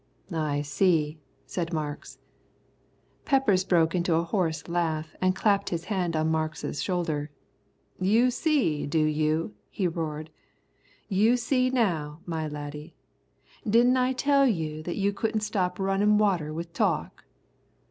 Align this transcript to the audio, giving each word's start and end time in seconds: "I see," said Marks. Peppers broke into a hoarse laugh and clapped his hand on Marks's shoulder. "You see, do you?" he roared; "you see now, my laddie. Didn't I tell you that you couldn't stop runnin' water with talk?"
"I 0.33 0.63
see," 0.63 1.19
said 1.45 1.73
Marks. 1.73 2.17
Peppers 3.23 3.63
broke 3.63 3.93
into 3.93 4.15
a 4.15 4.23
hoarse 4.23 4.67
laugh 4.67 5.15
and 5.21 5.35
clapped 5.35 5.69
his 5.69 5.83
hand 5.83 6.15
on 6.15 6.29
Marks's 6.31 6.81
shoulder. 6.81 7.29
"You 7.99 8.31
see, 8.31 8.87
do 8.87 8.97
you?" 8.97 9.53
he 9.69 9.87
roared; 9.87 10.31
"you 11.07 11.37
see 11.37 11.69
now, 11.69 12.21
my 12.25 12.47
laddie. 12.47 12.95
Didn't 13.63 13.95
I 13.95 14.13
tell 14.13 14.47
you 14.47 14.81
that 14.81 14.97
you 14.97 15.13
couldn't 15.13 15.41
stop 15.41 15.77
runnin' 15.77 16.17
water 16.17 16.51
with 16.51 16.73
talk?" 16.73 17.23